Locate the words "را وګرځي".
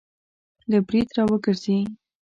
1.17-1.77